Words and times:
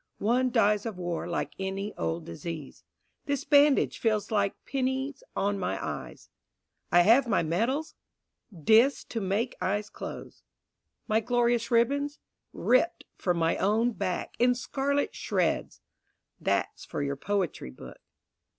One 0.17 0.49
dies 0.49 0.87
of 0.87 0.97
war 0.97 1.27
like 1.27 1.51
any 1.59 1.95
old 1.95 2.25
disease. 2.25 2.83
This 3.27 3.43
bandage 3.45 3.99
feels 3.99 4.31
like 4.31 4.55
pennies 4.65 5.21
on 5.35 5.59
my 5.59 5.77
eyes. 5.79 6.31
I 6.91 7.01
have 7.01 7.27
my 7.27 7.43
medals? 7.43 7.93
Discs 8.51 9.03
to 9.09 9.21
make 9.21 9.55
eyes 9.61 9.91
close. 9.91 10.41
My 11.07 11.19
glorious 11.19 11.69
ribbons? 11.69 12.17
Ripped 12.51 13.03
from 13.15 13.37
my 13.37 13.57
own 13.57 13.91
back 13.91 14.33
In 14.39 14.55
scarlet 14.55 15.13
shreds. 15.13 15.81
(That's 16.39 16.83
for 16.83 17.03
your 17.03 17.15
poetry 17.15 17.69
book.) 17.69 17.99